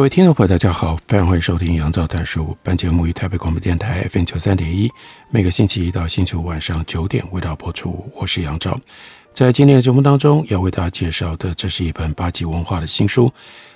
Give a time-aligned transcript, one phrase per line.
[0.00, 2.56] 各位听众朋友，大家好，非常欢迎收听杨照谈书。
[2.62, 4.90] 本节目于台北广播电台 FM 九三点一，
[5.28, 8.10] 每个星期一到星期五晚上九点为大家播出。
[8.16, 8.80] 我是杨照，
[9.30, 13.30] 在今天的节目当中要为大家介绍的，这是一本八级文化的新书，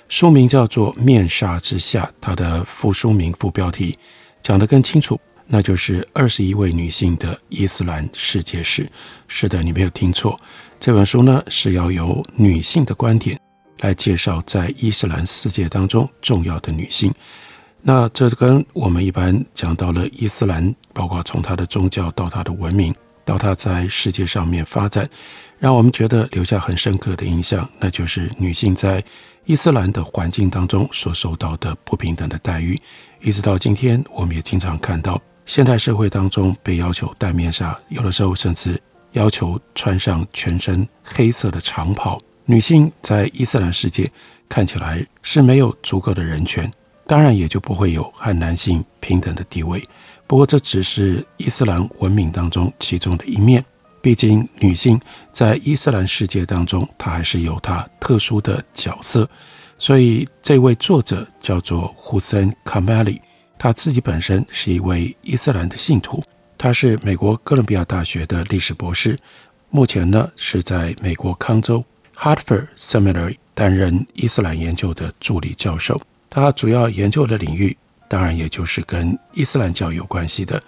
[0.09, 3.95] 书名叫做《面纱之下》，它的副书名、副标题
[4.41, 8.89] 讲得更清楚，那就是二十一位女性的伊斯兰世界史。
[9.27, 10.39] 是的，你没有听错，
[10.79, 13.39] 这本书呢是要由女性的观点。
[13.79, 17.13] 来介绍在伊斯兰世界当中重要的女性，
[17.81, 25.05] 那这跟我们一般讲到了伊斯兰，包括从它的宗教到它的文明，到它在世界上面发展，
[25.59, 29.03] 让我们觉得留下很深刻的印象，那就是女性在
[29.45, 32.79] 伊斯兰的环境当中所受到的不平等的待遇，
[33.21, 42.19] 一直到今天，我们也经常看到现代社会当中被要求戴面纱，有的时候甚至要求穿上全身黑色的长袍。
[42.45, 44.09] 女性在伊斯兰世界
[44.47, 46.71] 看起来是没有足够的人权，
[47.07, 49.83] 当然也就不会有和男性平等的地位。
[50.27, 53.63] 不过这只是伊斯兰文明当中其中的一面，
[54.01, 54.99] 毕竟女性
[55.31, 59.27] 在伊斯兰世界当中，她还是有她特殊的角色。
[59.77, 63.19] 所以这位作者叫做 Hussein Kamali，
[63.57, 66.23] 他自己本身是一位伊斯兰的信徒，
[66.57, 69.17] 他是美国哥伦比亚大学的历史博士，
[69.69, 71.83] 目前呢是在美国康州。
[72.17, 77.75] Hartford Seminary 担任伊斯兰研究的助理教授，他主要研究的领域
[78.07, 80.59] 当然也就是跟伊斯兰教有关系的《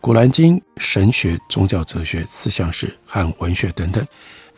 [0.00, 4.04] 古兰经》、神学、宗教哲学、思想史和文学等等。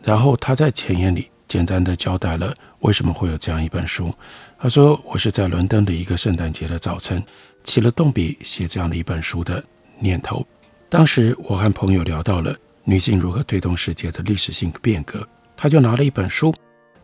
[0.03, 4.13] 然后他在前言里简单的交代了为什么会有这样一本书。
[4.59, 7.23] 他说：“我是在伦敦的一个圣诞节的早晨
[7.63, 9.63] 起了动笔写这样的一本书的
[9.99, 10.45] 念头。
[10.89, 15.27] 当时我和朋友聊到了女性如何推动世界的历史性变革。”
[15.61, 16.51] 他就拿了一本书，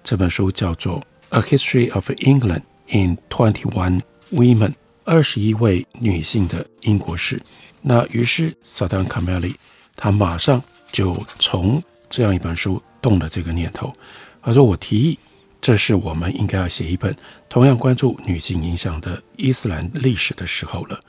[0.04, 4.02] 这本书叫做《A History of England in Twenty One
[4.34, 4.70] Women》，
[5.04, 7.40] 二十一位女性的英国史。
[7.84, 9.56] 那于是萨丹卡梅利
[9.96, 10.60] 他马上
[10.92, 11.80] 就从
[12.10, 13.94] 这样一本书动了这个念头。
[14.42, 15.20] 他说：“我提议，
[15.62, 17.16] 这是我们应该要写一本
[17.48, 21.00] 同样关注女性影响的伊斯兰历史的时候了。”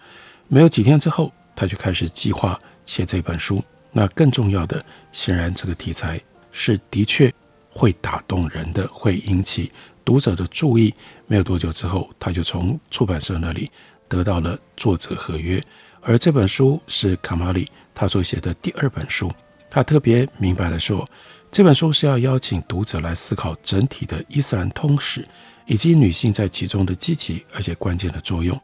[0.49, 3.65] 没有几天之后，他就开始计划写这本书。
[3.91, 6.21] 那更重要的，显然这个题材。
[6.59, 7.33] 是的确
[7.71, 9.71] 会打动人的，会引起
[10.05, 10.93] 读者的注意。
[11.29, 13.71] 没有多久之后，他就从出版社那里
[14.09, 15.63] 得到了作者合约。
[16.01, 19.33] 而这本书是卡马里他所写的第二本书。
[19.71, 21.07] 他特别明白地说，
[21.53, 25.25] 这本书是要邀请读者来思考整体的伊斯兰通史，
[25.67, 28.61] 以及女性在其中的积极而且关键的作用。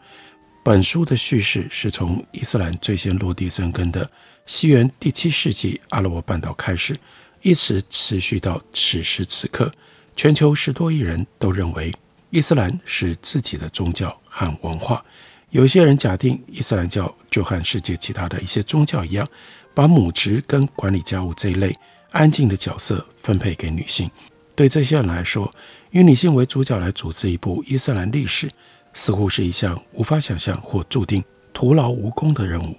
[0.65, 4.11] 本书的叙事是从伊斯兰最先落地生根的
[4.47, 6.99] 西元第七世纪阿拉伯半岛开始。
[7.45, 9.71] 一直持续到此时此刻，
[10.17, 11.95] 全球十多亿人都认为
[12.31, 15.05] 伊斯兰是自己的宗教和文化。
[15.51, 19.29] 有些人假定伊斯兰教就和世界其他的一些宗教一样，
[19.75, 21.77] 把母职跟管理家务这一类
[22.13, 24.11] 安静的角色分配给女性。
[24.57, 25.53] 对这些人来说，
[25.91, 28.51] 以女性为主角来组织一部伊斯兰历史，
[28.95, 31.23] 似乎是一项无法想象或注定
[31.53, 32.75] 徒劳无功的任务。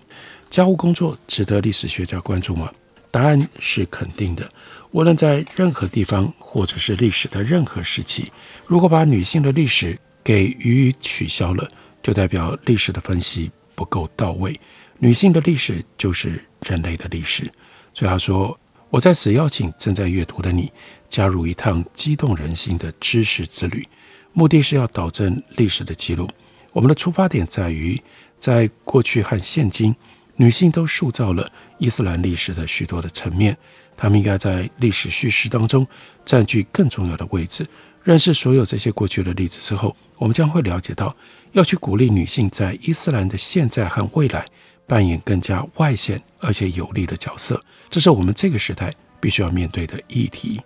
[0.49, 2.73] 家务工作值得历史学家关注吗？
[3.15, 4.45] 答案是肯定的。
[4.91, 8.29] 无论在任何地方，或者是历史的任何时期，
[8.65, 11.65] 如果把女性的历史给予以取消了，
[12.03, 14.59] 就代表历史的分析不够到位。
[14.99, 17.49] 女性的历史就是人类的历史。
[17.93, 18.59] 所以他说
[18.91, 20.69] ：“我在此邀请正在阅读的你，
[21.07, 23.87] 加入一趟激动人心的知识之旅，
[24.33, 26.29] 目的是要导正历史的记录。
[26.73, 27.97] 我们的出发点在于，
[28.37, 29.95] 在过去和现今。”
[30.37, 33.57] 女性都塑造了伊斯兰历史的许多的层面，
[33.95, 35.87] 她们应该在历史叙事当中
[36.25, 37.65] 占据更重要的位置。
[38.03, 41.15] 认识所有这些过去的例子之后，我们将会了解到，
[41.53, 44.45] 要去鼓励女性在伊斯兰的现在和未来
[44.85, 47.59] 扮演更加外显而且有力的角色，
[47.89, 50.61] 这是我们这个时代必须要面对的议题。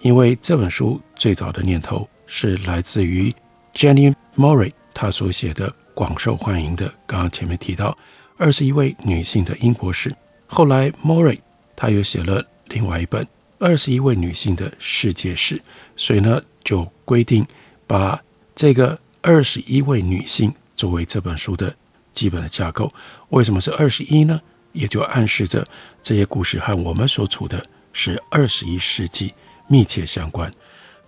[0.00, 3.34] 因为这本书最早的念头是来自于
[3.74, 7.94] Jenny Murray，她所写的广受欢迎的，刚刚前面提到。
[8.38, 10.14] 二十一位女性的英国史。
[10.46, 11.38] 后来，Murray
[11.76, 13.26] 他又写了另外一本
[13.58, 15.60] 二十一位女性的世界史，
[15.96, 17.44] 所以呢，就规定
[17.86, 18.22] 把
[18.54, 21.74] 这个二十一位女性作为这本书的
[22.12, 22.90] 基本的架构。
[23.30, 24.40] 为什么是二十一呢？
[24.72, 25.66] 也就暗示着
[26.00, 29.34] 这些故事和我们所处的是二十一世纪
[29.66, 30.52] 密切相关。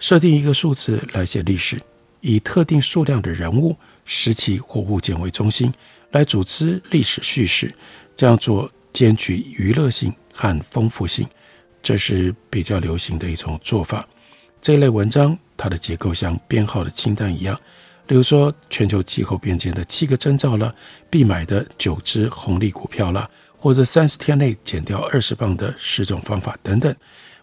[0.01, 1.81] 设定一个数字来写历史，
[2.21, 5.73] 以特定数量的人物、时期或物件为中心
[6.13, 7.75] 来组织历史叙事，
[8.15, 11.27] 这样做兼具娱乐性和丰富性。
[11.83, 14.07] 这是比较流行的一种做法。
[14.61, 17.59] 这类文章，它的结构像编号的清单一样，
[18.09, 20.75] 例如说全球气候变迁的七个征兆了，
[21.09, 26.95] 必买的九只红利股票了，或者三十天内减掉二十磅的十种方法等等。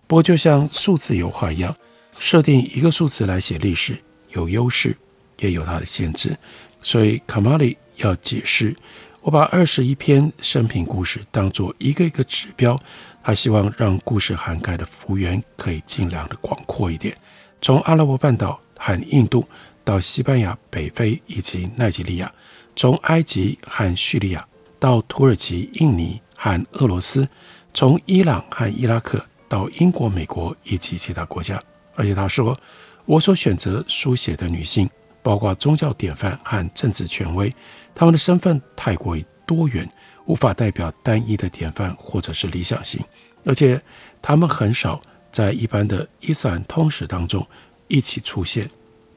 [0.06, 1.76] 不过，就像数字油画一样，
[2.20, 3.98] 设定一个数字来写历史，
[4.34, 4.96] 有优势，
[5.40, 6.38] 也有它的限制。
[6.80, 8.76] 所以，卡马里要解释，
[9.22, 12.80] 我把二十一篇生平故事当做一个一个指标。
[13.24, 17.14] 他希望让故事涵盖的幅员可以尽量的广阔一点，
[17.62, 19.46] 从阿拉伯半岛和印度
[19.84, 22.32] 到西班牙、北非以及奈及利亚，
[22.74, 24.48] 从埃及和叙利亚
[24.80, 27.28] 到土耳其、印尼和俄罗斯，
[27.74, 31.62] 从伊朗和伊拉克到英国、美国以及其他国家。
[31.96, 32.58] 而且他说，
[33.04, 34.90] 我所选择书写的女性，
[35.22, 37.54] 包括宗教典范和政治权威，
[37.98, 39.90] 他们的身份太过于多元。
[40.28, 43.00] 无法代表单一的典范或者是理想型，
[43.46, 43.82] 而且
[44.22, 45.02] 他们很少
[45.32, 47.48] 在一般的伊斯兰通史当中
[47.88, 48.70] 一起出现。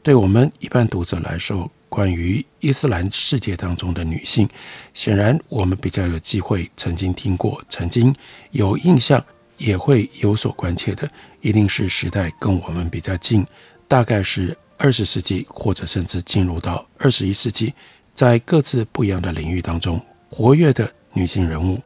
[0.05, 4.49] 对我们一般读者来说，关于伊斯兰世界当中的女性，
[4.95, 8.15] 显然我们比较有机会曾经听过、曾经
[8.53, 9.21] 有印象，
[9.57, 11.11] 也会有所关切的，
[11.41, 13.45] 一定是时代跟我们比较近，
[13.89, 17.75] 大概是二十世纪或者甚至进入到二十一世纪，
[18.21, 20.93] 在各自不一样的领域当中活跃的。
[21.15, 21.81] 女性人物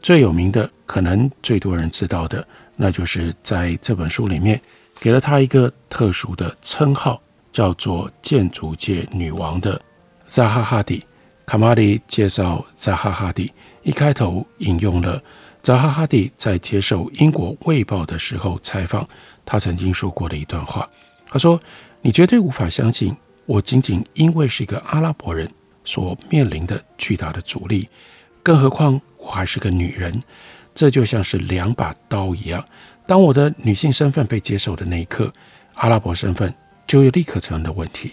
[0.00, 2.46] 最有名的，可能最多人知道的，
[2.76, 4.60] 那就是在这本书里面
[5.00, 7.20] 给了她一个特殊的称号，
[7.50, 9.82] 叫做“建筑界女王”的
[10.28, 11.04] 扎哈·哈迪。
[11.46, 13.52] 卡马里介绍扎哈·哈迪，
[13.82, 15.20] 一开头引用了
[15.64, 19.04] 扎哈·哈迪在接受英国《卫报》的时候采访，
[19.44, 20.88] 他曾经说过的一段话。
[21.26, 21.60] 他说
[22.00, 23.14] ：“你绝对无法相信，
[23.46, 25.50] 我仅仅因为是一个阿拉伯人
[25.84, 27.88] 所面临的巨大的阻力。”
[28.42, 30.20] 更何况我还是个女人，
[30.74, 32.64] 这就像是两把刀一样。
[33.06, 35.32] 当我的女性身份被接受的那一刻，
[35.74, 36.52] 阿拉伯身份
[36.86, 38.12] 就有立刻成了问题。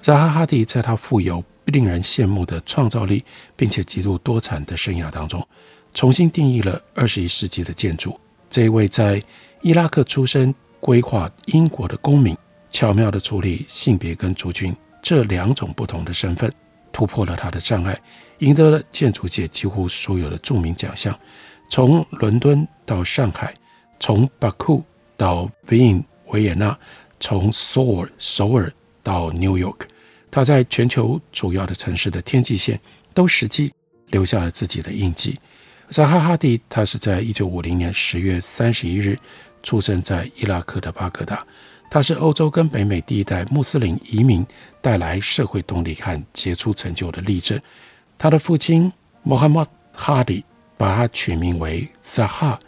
[0.00, 3.24] 扎哈·哈迪在他富有、令人羡慕的创造力，
[3.56, 5.46] 并且极度多产的生涯当中，
[5.94, 8.18] 重新定义了二十一世纪的建筑。
[8.50, 9.22] 这一位在
[9.62, 12.36] 伊拉克出生、规划英国的公民，
[12.70, 16.52] 巧妙地处理性别跟族群这两种不同的身份，
[16.92, 17.98] 突破了他的障碍。
[18.38, 21.16] 赢得了建筑界几乎所有的著名奖项，
[21.70, 23.54] 从伦敦到上海，
[24.00, 24.84] 从巴库
[25.16, 26.76] 到维因维也纳，
[27.20, 29.82] 从首尔首尔到 New York，
[30.28, 32.80] 他在全球主要的城市的天际线
[33.14, 33.72] 都实际
[34.08, 35.38] 留下了自己的印记。
[35.88, 39.16] 扎哈·哈迪，他是在一九五零年十月三十一日
[39.62, 41.46] 出生在伊拉克的巴格达，
[41.92, 44.46] 他是欧洲跟北美第一代穆斯林移民
[44.80, 47.60] 带来社会动力和杰出成就的例证。
[48.16, 48.90] 他的父亲
[49.22, 50.42] 穆罕默德·哈迪
[50.78, 52.58] 把他取名为扎哈，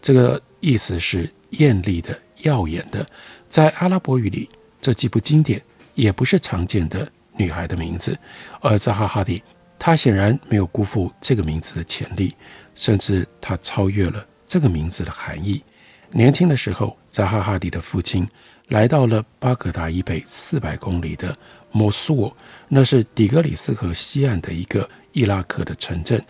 [0.00, 3.06] 这个意思是艳丽的、耀眼的。
[3.48, 5.62] 在阿拉伯语里，这既不经典，
[5.94, 8.18] 也不是常见的女孩的名字。
[8.60, 9.40] 而扎哈·哈迪，
[9.78, 12.34] 他显然没有辜负这个名字的潜力，
[12.74, 15.62] 甚至他超越了这个名字的含义。
[16.10, 18.28] 年轻的时候，扎哈·哈迪的父亲
[18.72, 21.36] 来到了巴格达以北四百公里的
[21.70, 22.32] 摩苏尔，
[22.68, 24.88] 那是底格里斯河西岸的一个。
[25.12, 26.24] 伊拉克的城镇，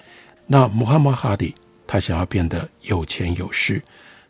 [0.44, 1.54] 那穆罕默·哈迪，
[1.87, 3.80] 他想要变得有钱有势，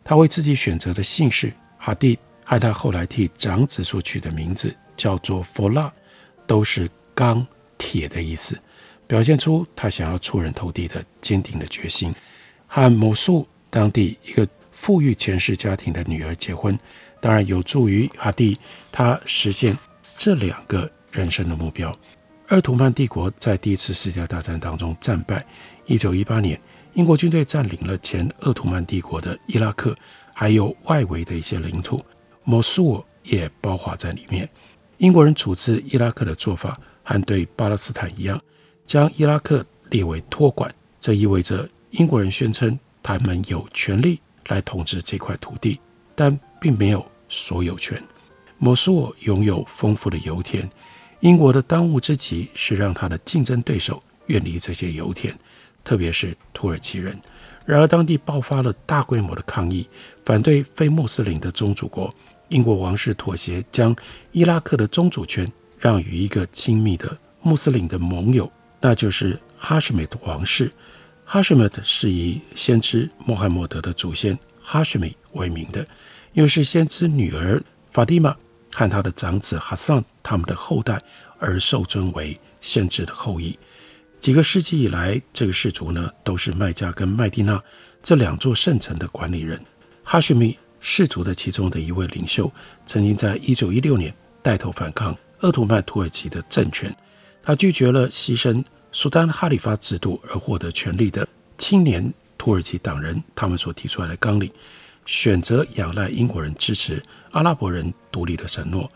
[0.05, 5.91] 他为自己选择的姓氏哈迪，和他后来替长子所取的名字叫做弗拉，
[6.47, 7.47] 都是钢
[7.79, 8.61] 铁的意思，
[9.07, 12.15] 表现出他想要出人头地的坚定的决心。
[12.67, 16.79] 和某素当地一个富裕权势家庭的女儿结婚，
[17.23, 18.59] 当然有助于哈蒂
[18.91, 19.79] 他实现
[20.17, 21.97] 这两个人生的目标。
[22.49, 25.47] 鄂图曼帝国在第一次世界大战当中战败。
[25.87, 26.61] 一九一八年，
[26.95, 29.97] 英国军队占领了前鄂图曼帝国的伊拉克，
[30.35, 32.05] 还有外围的一些领土，
[32.43, 34.49] 摩苏尔也包括在里面。
[34.99, 38.41] 英国人处置伊拉克的做法和对巴勒斯坦一样，
[38.85, 40.69] 将伊拉克列为托管。
[41.01, 45.79] 这意味着英国人宣称他们有权利来统治这块土地，
[46.15, 48.01] 但并没有所有权。
[48.59, 50.71] 摩苏尔拥有丰富的油田。
[51.21, 55.33] 英国的当务之急是让他的竞争对手远离这些油田，
[55.85, 57.17] 特别是土耳其人。
[57.65, 59.89] 然而，当地爆发了大规模的抗议，
[60.25, 62.13] 反对非穆斯林的宗主国。
[62.49, 63.95] 英国王室妥协，将
[64.33, 70.71] 伊拉克的宗主权让与一个亲密的穆斯林的盟友，那就是哈什米特王室。
[71.25, 75.87] 哈什米特是以先知穆罕默德的祖先哈什米为名的，
[76.35, 78.35] 又是先知女儿法蒂玛
[78.73, 81.03] 和他的长子哈桑他们的后代
[81.39, 83.59] 而受尊为先知的后裔。
[84.21, 87.63] 几个世纪以来，这个氏族呢都是麦加跟麦地那
[88.03, 89.61] 这两座圣城的管理人。
[90.05, 92.51] 哈什米氏族的其中的一位领袖，
[92.87, 96.95] 曾经在一九一六年带头反抗鄂图曼土耳其的政权。
[97.43, 101.27] 他拒绝了牺牲苏丹哈里发制度而获得权力的
[101.59, 104.51] 青年土耳其党人他们所提出来的纲领，
[105.05, 108.91] 选择仰赖英国人支持阿拉伯人独立的承诺。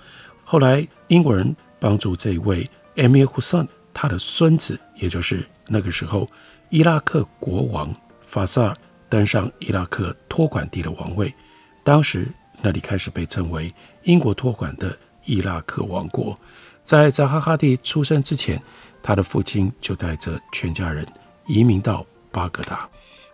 [0.44, 6.28] 后来，英国人帮助这位 Emir Hussein 他的孙子，也就是那个时候
[6.70, 7.94] 伊拉克国王
[8.25, 8.76] 法萨尔
[9.08, 11.34] 登上伊拉克托管地的王位。
[11.82, 12.28] 当时
[12.62, 13.72] 那里开始被称为
[14.04, 16.38] 英国托管的伊拉克王国。
[16.84, 18.62] 在扎哈哈蒂出生之前，
[19.02, 21.04] 他的父亲就带着全家人
[21.46, 22.88] 移民到巴格达。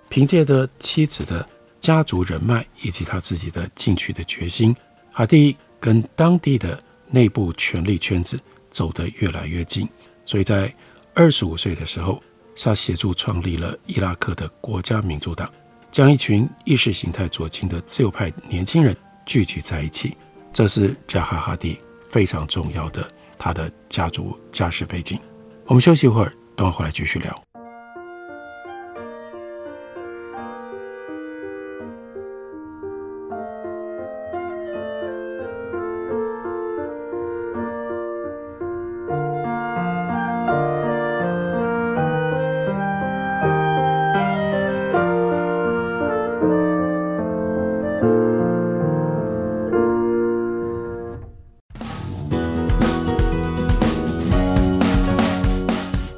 [0.09, 1.47] 凭借着妻子的
[1.83, 4.75] 家族人脉以及他自己的进取的决心，
[5.13, 9.87] 哈蒂跟当地的内部权力圈子走得越来越近。
[10.25, 10.73] 所以在
[11.13, 12.23] 二十五岁的时候，
[12.57, 15.51] 他协助创立了伊拉克的国家民主党，
[15.91, 18.97] 将一群意识形态左倾的自由派年轻人
[19.27, 20.17] 聚集在一起。
[20.53, 25.19] 这是扎哈哈蒂非常重要的他的家族家世背景。
[25.67, 27.52] 我们休息一会儿，等会儿回来继续聊。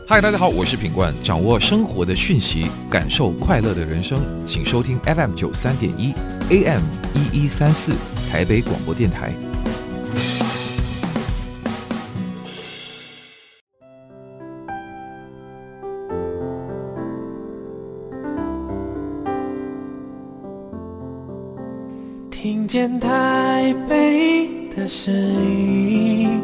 [0.06, 6.12] 嗨，大家好，我是品冠，掌握生活的讯息，感受快乐的人生，请收听 FM 九三点一
[6.50, 6.82] AM
[7.14, 7.94] 一一三四
[8.30, 9.32] 台北广播电台。
[22.30, 26.43] 听见台北的声音。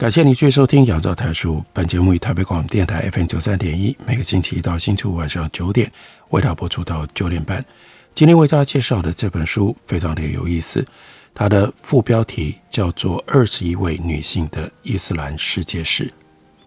[0.00, 1.56] 感谢您继续收听《杨照谈书》。
[1.74, 5.92] 本节目以台北广播电台 FM 九三点一，每个星期一到星期五晚上九点，
[6.30, 7.62] 为大家播出到九点半。
[8.14, 10.82] 今天为大家介绍的这本书非常的有意思，
[11.34, 16.04] 它的副标题叫做《二十一位女性的伊斯兰世界史》，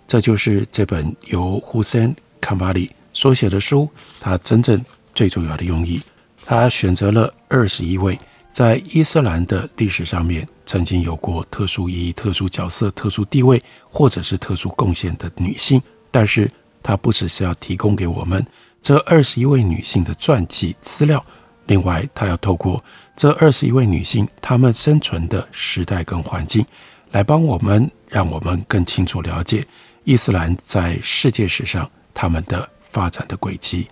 [0.06, 4.80] 这就是这本由 Hussein Kanbali 所写的书，它真正
[5.16, 6.00] 最重要的用意。
[6.46, 8.20] 他选择了二十一位。
[8.54, 15.82] 在伊斯兰的历史上面，曾经有过特殊意义、特殊角色、特殊地位，或者是特殊贡献的女性。
[16.12, 16.50] 但是，
[16.84, 18.46] 她不只是要提供给我们
[18.80, 21.26] 这二十一位女性的传记资料，
[21.66, 22.82] 另外，她要透过
[23.18, 26.64] 这二十一位女性她们生存的时代跟环境，
[27.10, 29.66] 来帮我们，让我们更清楚了解
[30.04, 33.88] 伊斯兰在世界史上他们的发展的轨迹。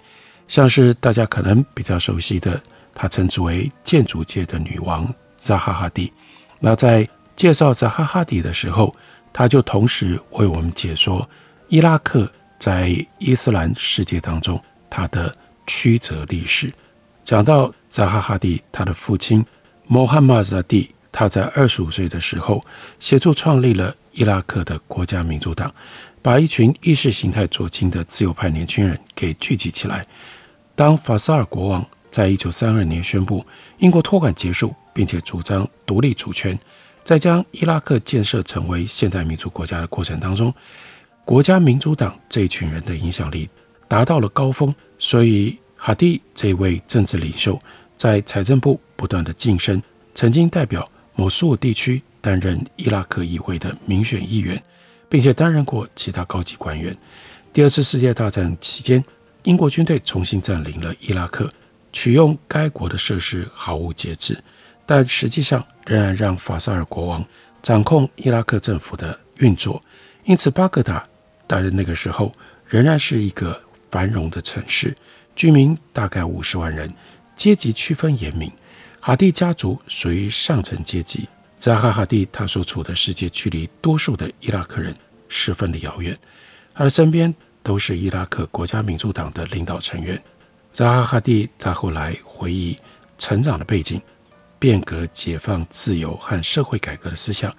[0.47, 2.61] 像是大家可能比较熟悉的。
[2.93, 6.11] 她称之为建筑界的女王扎哈哈蒂。
[6.59, 8.95] 那在介绍扎哈哈蒂的时候，
[9.33, 11.27] 她就同时为我们解说
[11.69, 16.71] 伊拉克在伊斯兰世界当中她的曲折历史。
[17.23, 19.43] 讲到扎哈哈蒂，她的父亲
[19.87, 22.63] 穆罕默德蒂，他在二十五岁的时候
[22.99, 25.73] 协助创立了伊拉克的国家民主党，
[26.21, 30.05] 把一群意识形态左倾的自由派年轻人给聚集起来。
[30.75, 31.83] 当法萨尔国王。
[32.11, 33.43] 在一九三二年宣布
[33.79, 36.57] 英国托管结束，并且主张独立主权，
[37.03, 40.53] 在将伊拉克建设成为现代民主国家的过程当中，
[41.23, 43.49] 国家民主党这一群人的影响力
[43.87, 44.75] 达到了高峰。
[44.99, 47.59] 所以，哈蒂这位政治领袖
[47.95, 49.81] 在财政部不断的晋升，
[50.13, 54.61] 曾经代表某苏尔地区担任伊拉克议会的民选议员，
[55.09, 56.95] 并且担任过其他高级官员。
[57.51, 59.03] 第二次世界大战期间，
[59.43, 61.51] 英国军队重新占领了伊拉克，
[61.91, 64.41] 取用该国的设施毫无节制，
[64.85, 67.25] 但实际上仍然让法萨尔国王
[67.61, 69.81] 掌控伊拉克政府的运作。
[70.23, 71.03] 因此，巴格达
[71.47, 72.31] 在那个时候
[72.67, 74.95] 仍然是一个繁荣的城市，
[75.35, 76.93] 居民大概五十万人，
[77.35, 78.51] 阶级区分严明。
[78.99, 81.27] 哈蒂家族属于上层阶级。
[81.57, 84.95] 扎哈·哈蒂他所处的世界距离多数的伊拉克人
[85.27, 86.17] 十分的遥远，
[86.73, 87.31] 他的身边
[87.61, 90.19] 都是伊拉克国家民主党的领导成员。
[90.73, 92.77] 扎哈·哈蒂他后来回忆
[93.17, 94.01] 成长的背景，
[94.57, 97.53] 变革、解放、自由和社会改革的思想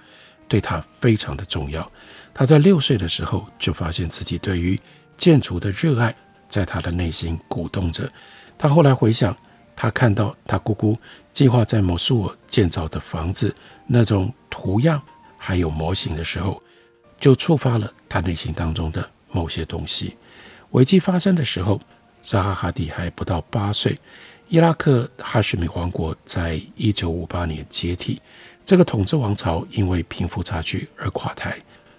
[0.47, 1.89] 对他非常的重要。
[2.33, 4.79] 他在六岁的时候就发现自己对于
[5.17, 6.15] 建筑的热爱
[6.49, 8.09] 在他的内心鼓动着。
[8.57, 9.35] 他后来回想。
[9.75, 10.95] 他看到他姑姑
[11.31, 13.53] 计划在摩苏尔建造的房子
[13.87, 15.01] 那种图样
[15.35, 16.61] 还有模型的时候，
[17.19, 20.15] 就触发了他内心当中的某些东西。
[20.73, 21.81] 危机发生的时候，
[22.23, 23.99] 扎哈·哈蒂还不到八岁。
[24.49, 28.21] 伊拉克哈什米王国在一九五八年解体，
[28.63, 31.57] 这个统治王朝因为贫富差距而垮台。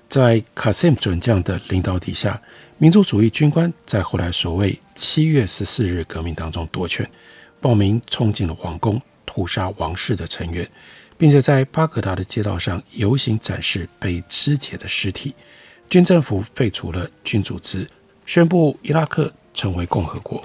[0.08, 2.40] 在卡西姆准将的领导底下，
[2.78, 7.08] 民族主义军官在后来所谓七月十四日革命当中夺权。
[7.60, 10.68] 暴民冲进了皇宫，屠杀王室的成员，
[11.16, 15.34] 并且在巴格达的街道上游行展示被肢解的尸体。
[15.88, 17.88] 军政府废除了君主制，
[18.26, 20.44] 宣布伊拉克成为共和国。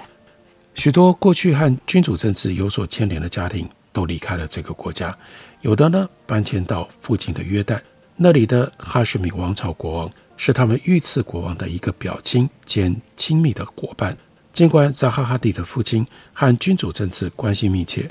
[0.74, 5.14] 许多过去和君主政治有所牵连的家庭都离开了这个国家，
[5.60, 7.78] 有的呢搬迁到附近的约旦，
[8.16, 14.16] 那里的哈什米王朝国王是他们遇刺国王的一个表亲兼亲密的伙伴。
[14.52, 18.10] 尽管扎哈·哈蒂的父亲和君主政治关系密切，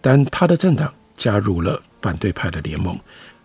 [0.00, 2.98] 但他的政党加入了反对派的联盟，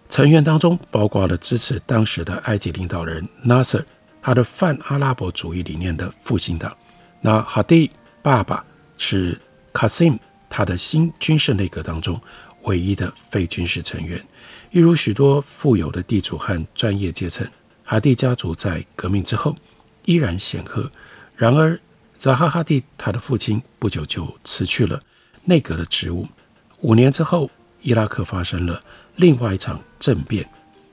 [0.10, 3.86] 成员当中包括了支持当时的埃及领导人纳赛尔，
[4.22, 6.72] 他的泛阿拉伯主义理念的复兴党。
[7.22, 8.66] 那哈蒂爸爸
[8.98, 9.40] 是
[9.74, 10.18] 卡西姆，
[10.50, 12.20] 他的新军事内阁当中
[12.64, 14.24] 唯一的非军事成员。
[14.72, 17.48] 一如许多富有的地主和专业阶层，
[17.84, 19.56] 哈蒂家族在革命之后
[20.06, 20.90] 依然显赫。
[21.36, 21.80] 然而，
[22.18, 25.02] 扎哈·哈蒂，他的父亲不久就辞去了
[25.46, 26.28] 内阁的职务。
[26.82, 27.50] 五年之后，
[27.82, 28.82] 伊拉克发生了
[29.16, 30.48] 另外一场政变。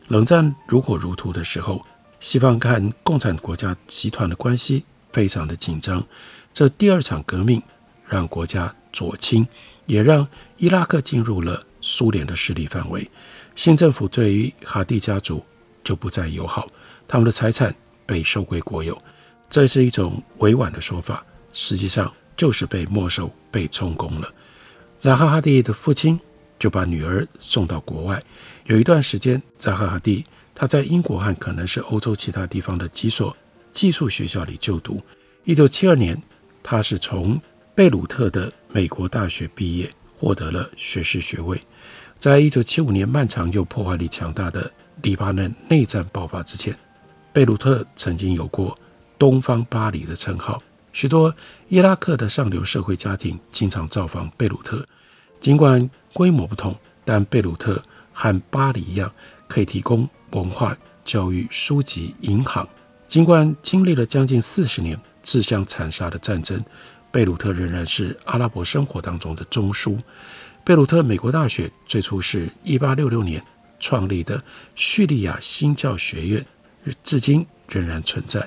[0.09, 1.85] 冷战如火如荼的时候，
[2.21, 4.85] 西方跟共产国家集团的关系
[5.17, 6.07] 非常的紧张。
[6.53, 7.63] 这第二场革命
[8.07, 9.49] 让国家左倾，
[9.87, 13.11] 也让伊拉克进入了苏联的势力范围。
[13.55, 15.43] 新政府对于哈蒂家族
[15.83, 16.69] 就不再友好，
[17.09, 17.75] 他们的财产
[18.05, 19.01] 被收归国有。
[19.49, 21.25] 这是一种委婉的说法，
[21.55, 24.31] 实际上就是被没收、被充公了。
[24.99, 26.21] 扎哈·哈蒂的父亲
[26.59, 28.23] 就把女儿送到国外。
[28.67, 33.35] 有一段时间，扎哈·哈蒂他在英国和可能是欧洲其他地方的几所
[33.77, 35.03] 技术学校里就读。
[35.45, 36.19] 一九七二年，
[36.63, 37.39] 他是从
[37.75, 41.61] 贝鲁特的美国大学毕业，获得了学士学位。
[42.19, 46.75] 在一九七五年漫长又破坏力强大的黎巴嫩内战爆发之前，
[47.35, 48.77] 贝鲁特曾经有过。
[49.19, 50.63] 东方巴黎的称号，
[50.93, 51.35] 许多
[51.69, 54.87] 伊拉克的上流社会家庭经常造访贝鲁特。
[55.39, 59.13] 尽管规模不同，但贝鲁特和巴黎一样，
[59.49, 62.67] 可以提供文化、教育、书籍、银行。
[63.09, 66.63] 尽管经历了将近四十年自相残杀的战争，
[67.11, 69.99] 贝鲁特仍然是阿拉伯生活当中的中枢。
[70.65, 73.43] 贝鲁特美国大学最初是一八六六年
[73.79, 74.43] 创立的
[74.75, 76.45] 叙利亚新教学院，
[77.05, 78.47] 至今仍然存在。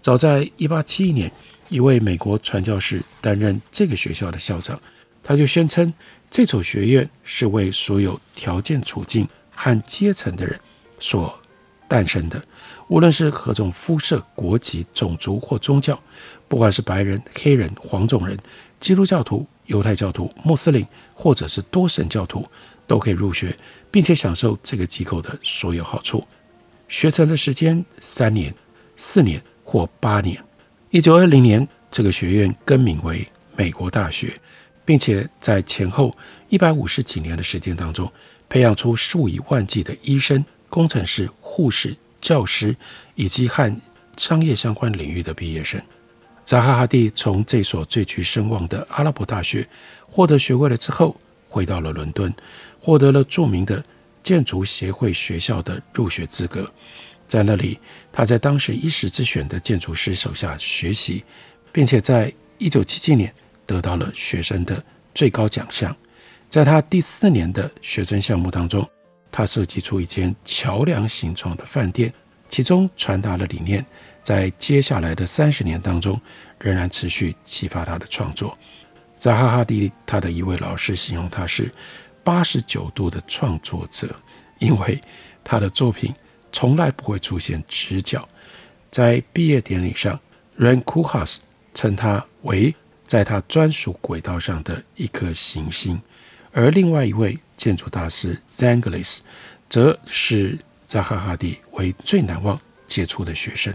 [0.00, 1.32] 早在1871年，
[1.68, 4.80] 一位美国传教士担任这个学校的校长，
[5.22, 5.92] 他就宣称
[6.28, 10.58] 这所学院是为所有条件处境和阶层的人
[10.98, 11.38] 所
[11.86, 12.42] 诞生的，
[12.90, 15.96] 无论是何种肤色、国籍、种族或宗教，
[16.48, 18.36] 不管是白人、黑人、黄种人、
[18.80, 22.44] 基督教徒、犹太教徒、穆斯林，或者是多神教徒，
[22.88, 23.56] 都可以入学，
[23.92, 26.26] 并且享受这个机构的所有好处。
[26.88, 28.52] 学成的时间三年、
[28.96, 29.40] 四年。
[29.62, 30.36] 或八年，
[30.90, 33.24] 一九二零年，这个学院更名为
[33.54, 34.34] 美国大学，
[34.84, 36.12] 并且在前后
[36.48, 38.10] 一百五十几年的时间当中，
[38.48, 42.76] 培养出数以万计的医生、工程师、护士、教师
[43.14, 43.74] 以及和
[44.16, 45.80] 商业相关领域的毕业生。
[46.44, 49.66] 扎哈·哈蒂从这所最具声望的阿拉伯大学
[50.02, 51.14] 获得学位了之后，
[51.46, 52.32] 回到了伦敦，
[52.80, 53.84] 获得了著名的
[54.22, 56.70] 建筑协会学校的入学资格。
[57.28, 57.78] 在那里，
[58.10, 61.22] 他在当时一时之选的建筑师手下学习，
[61.70, 63.32] 并且在一九七七年
[63.64, 64.82] 得到了学生的
[65.14, 65.96] 最高奖项。
[66.48, 68.88] 在他第四年的学生项目当中，
[69.30, 72.12] 他设计出一间桥梁形状的饭店，
[72.48, 73.84] 其中传达的理念，
[74.22, 76.20] 在接下来的三十年当中，
[76.58, 78.56] 仍然持续启发他的创作。
[79.16, 81.72] 扎哈·哈迪他的一位老师形容他是
[82.24, 84.14] 八十九度的创作者，
[84.58, 85.00] 因为
[85.44, 86.14] 他的作品
[86.52, 88.28] 从来不会出现直角。
[88.90, 90.18] 在毕业典礼上
[90.58, 91.36] ，Rem Koolhaas
[91.74, 92.74] 称他为
[93.06, 96.00] 在他专属轨道上的一颗行星，
[96.52, 99.18] 而另外一位建筑大师 Zangles
[99.68, 103.72] 则是扎哈·哈迪为最难忘杰出的学生。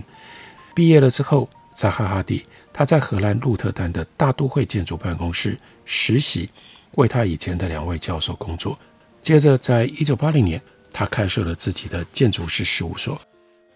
[0.73, 6.49] 毕业了之后，扎哈·哈迪他在荷兰鹿特丹的大都会建筑办公室实习，
[6.95, 8.77] 为他以前的两位教授工作。
[9.21, 10.61] 接着，在一九八零年，
[10.91, 13.19] 他开设了自己的建筑师事务所。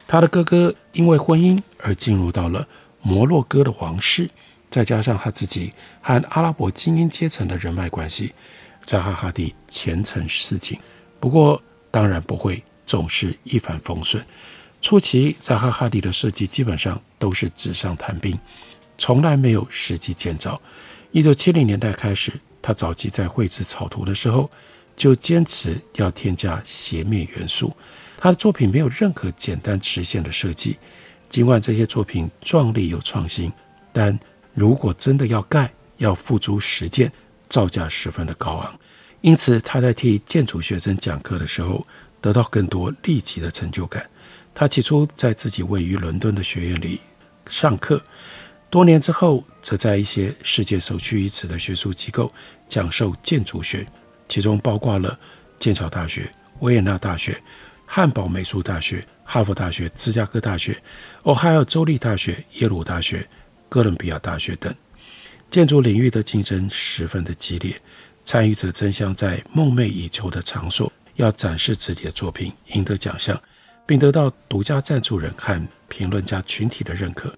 [0.05, 2.67] 他的哥哥因为婚姻而进入到了
[3.01, 4.29] 摩洛哥的王室，
[4.69, 8.33] 再加上他自己和阿拉伯精英阶层的人脉关系，
[8.89, 10.75] 扎哈·哈迪前程似锦。
[11.19, 14.25] 不过，当然不会总是一帆风顺。
[14.81, 18.35] 初期，扎哈·哈迪的设计基本上都是纸上谈兵，
[18.97, 20.59] 从来没有实际建造。
[21.11, 24.49] 一九七零年代开始，他早期在绘制草图的时候，
[24.97, 27.71] 就坚持要添加斜面元素。
[28.17, 30.79] 他的作品没有任何简单直线的设计，
[31.29, 33.53] 尽管这些作品壮丽又创新，
[33.93, 34.19] 但
[34.55, 37.11] 如果真的要盖，要付诸实践，
[37.49, 38.79] 造价十分的高昂。
[39.21, 41.85] 因此，他在替建筑学生讲课的时候，
[42.21, 44.07] 得到更多立即的成就感。
[44.53, 47.01] 他起初在自己位于伦敦的学院里
[47.49, 48.01] 上课，
[48.69, 52.31] 多年之后，则在一些世界首屈一指的学术机构
[52.67, 53.85] 讲授建筑学，
[54.27, 55.17] 其中包括了
[55.57, 57.41] 剑桥大学、维也纳大学、
[57.85, 60.81] 汉堡美术大学、哈佛大学、芝加哥大学、
[61.23, 63.27] 俄亥俄州立大学、耶鲁大学、
[63.67, 64.73] 哥伦比亚大学等。
[65.49, 67.79] 建筑领域的竞争十分的激烈，
[68.23, 73.39] 参与者争相在梦寐以求的场所要展示自己的作品，赢得奖项。
[73.89, 77.33] 并得到独家赞助人和评论家群体的认可。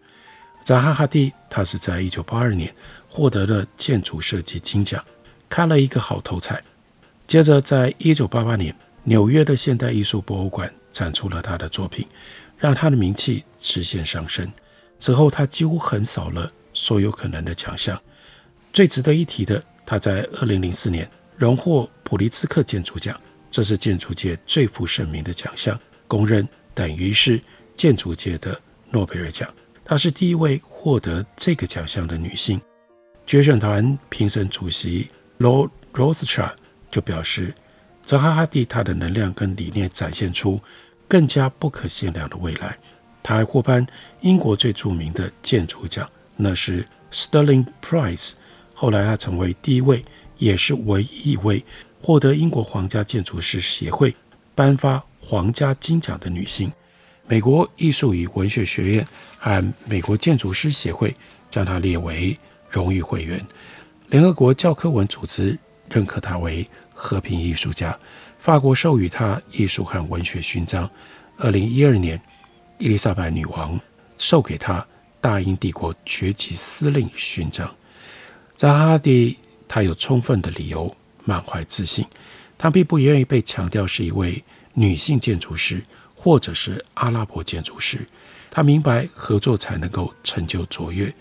[0.66, 2.76] 扎哈·哈迪，他是在一九八二年
[3.08, 5.02] 获得了建筑设计金奖，
[5.48, 6.62] 开了一个好头彩。
[7.26, 12.06] 接着，在一九八八年，纽约的现代艺术博物馆展出了他的作品，
[12.58, 14.52] 让他的名气直线上升。
[15.00, 18.02] 此后，他几乎横扫了所有可能的奖项。
[18.74, 23.16] 最值得一提的，他在二零零四年荣获普利兹克建筑奖，
[23.52, 25.80] 这是建筑界最负盛名的奖项。
[26.08, 27.40] 公认等于是
[27.76, 29.48] 建筑界的诺贝尔奖。
[29.86, 32.60] 她是第一位获得这个奖项的女性。
[33.28, 36.54] 决选团评审主席 Lord Rothschild
[36.90, 37.54] 就表示，
[38.04, 40.60] 扎哈·哈迪他的能量跟理念展现出
[41.08, 42.76] 更加不可限量的未来。
[43.22, 43.86] 他还获颁
[44.22, 46.10] 英国最著名的建筑奖，
[46.42, 48.32] 那是 Stirling Prize。
[48.74, 50.04] 后来他成为第一位，
[50.38, 51.64] 也是唯一一位
[52.02, 54.16] 获得英国皇家建筑师协会
[54.56, 55.02] 颁发。
[55.24, 56.74] 皇家金奖的女性，
[57.28, 61.16] 美国艺术与文学学院和美国建筑师协会
[61.48, 62.36] 将她列为
[62.68, 63.40] 荣誉会员。
[64.10, 65.58] 联合国教科文组织
[65.92, 67.96] 认可她为和平艺术家。
[68.40, 70.90] 法国授予她艺术和文学勋章。
[71.38, 72.20] 二零一二年，
[72.80, 73.80] 伊丽莎白女王
[74.18, 74.84] 授给她
[75.22, 77.74] 大英帝国爵级司令勋章。
[78.56, 82.06] 扎哈·哈迪，她有充分的理由满怀自信，
[82.58, 84.44] 她并不愿意被强调是一位。
[84.74, 85.84] 女性建筑师，
[86.16, 88.08] 或者是阿拉伯建筑师，
[88.50, 91.14] 她明白合作才能够成就卓越，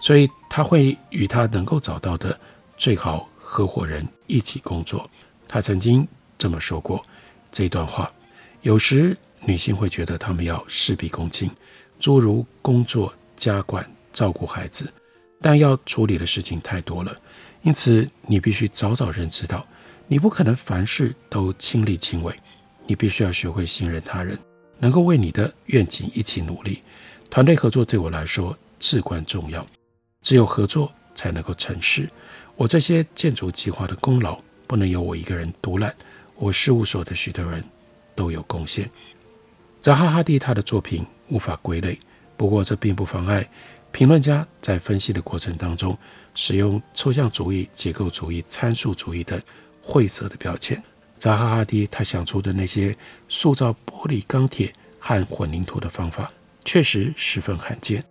[0.00, 2.38] 所以她会与她能够找到的
[2.76, 5.10] 最好合伙人一起工作。
[5.48, 6.06] 她曾经
[6.38, 7.04] 这么说过
[7.50, 8.08] 这段话：
[8.60, 11.50] 有时女性会觉得她们要事必躬亲，
[11.98, 14.92] 诸如工作、家管、照顾孩子，
[15.40, 17.16] 但要处理的事情太多了，
[17.62, 19.66] 因此你必须早早认知到，
[20.06, 22.34] 你不可能凡事都亲力亲为。
[22.84, 24.36] 你必须要学会信任他人，
[24.78, 26.82] 能够为你的愿景一起努力。
[27.30, 29.64] 团队合作对我来说至关重要，
[30.20, 32.10] 只有合作才能够成事。
[32.56, 35.94] 我这些建筑计划的功劳不能由我一个人独揽，
[36.34, 37.64] 我事务所的许多人
[38.16, 38.90] 都有贡献。
[39.80, 41.98] 扎哈·哈蒂他的作品无法归类，
[42.36, 43.48] 不过这并不妨碍
[43.90, 45.96] 评论家在分析的过程当中
[46.34, 49.40] 使用抽象主义、结构主义、参数主义等
[49.82, 50.82] 晦涩的标签。
[51.18, 52.96] 扎哈·哈迪他想出的那些
[53.28, 56.32] 塑造玻璃、钢铁和混凝土的方法，
[56.64, 58.04] 确实十分罕见，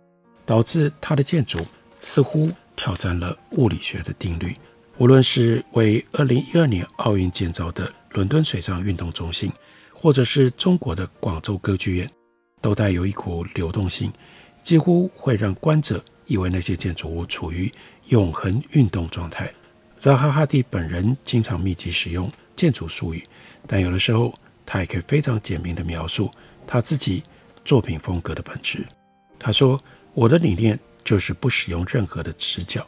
[0.46, 1.58] 导致他的建筑
[2.00, 4.56] 似乎挑战了物理学的定律。
[4.98, 9.52] 无论是为2012年奥运建造的伦敦水上运动中心，
[9.92, 12.10] 或者是中国的广州歌剧院，
[12.62, 14.10] 都带有一股流动性，
[14.62, 17.70] 几乎会让观者以为那些建筑物处于
[18.06, 19.52] 永恒运动状态。
[19.98, 22.32] 扎哈·哈蒂本人经常密集使用。
[22.54, 23.26] 建筑术语，
[23.66, 26.30] 但有的时候他也可以非常简明地描述
[26.66, 27.24] 他自己
[27.64, 28.86] 作品风格的本质。
[29.38, 29.82] 他说
[30.14, 32.86] ：“我的理念就是不使用任何的直角，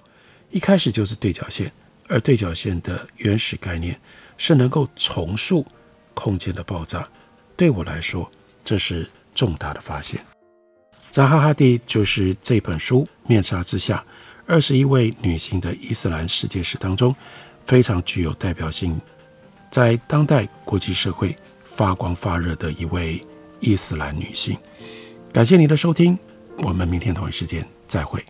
[0.50, 1.72] 一开始就是对角线，
[2.08, 3.98] 而对角线的原始概念
[4.36, 5.66] 是能够重塑
[6.12, 7.08] 空间的爆炸。
[7.56, 8.30] 对我来说，
[8.64, 10.20] 这是重大的发现。”
[11.10, 14.04] 扎哈·哈蒂就是这本书《面纱之下：
[14.46, 17.14] 二十一位女性的伊斯兰世界史》当中
[17.66, 19.00] 非常具有代表性，
[19.70, 23.24] 在当代国际社会发光发热的一位
[23.60, 24.58] 伊斯兰女性。
[25.32, 26.18] 感谢您的收听，
[26.58, 28.24] 我们明天同一时间再会。